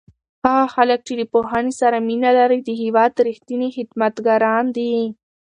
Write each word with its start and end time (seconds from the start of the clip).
هغه 0.45 0.65
خلک 0.75 0.99
چې 1.07 1.13
له 1.19 1.25
پوهنې 1.33 1.73
سره 1.81 1.97
مینه 2.07 2.31
لري 2.39 2.59
د 2.63 2.69
هېواد 2.81 3.13
رښتیني 3.27 3.69
خدمتګاران 3.75 4.65
دي. 4.77 4.93